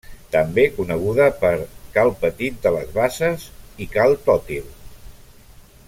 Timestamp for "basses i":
2.97-3.89